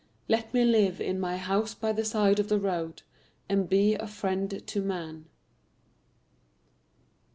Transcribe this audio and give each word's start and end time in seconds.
Let 0.27 0.51
me 0.51 0.65
live 0.65 0.99
in 0.99 1.19
my 1.19 1.37
house 1.37 1.75
by 1.75 1.91
the 1.91 2.03
side 2.03 2.39
of 2.39 2.49
the 2.49 2.57
road 2.57 3.03
And 3.47 3.69
be 3.69 3.93
a 3.93 4.07
friend 4.07 4.63
to 4.65 4.81
man. 4.81 5.25